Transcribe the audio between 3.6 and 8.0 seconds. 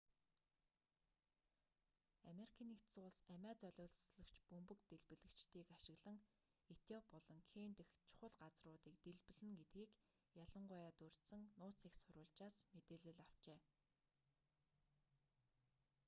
золиослогч бөмбөг дэлбэлэгчдийг ашиглан этиоп болон кени дэх